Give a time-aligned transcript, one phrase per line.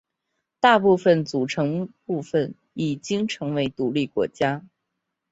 [0.59, 4.65] 大部分组成部分已经成为独立国家。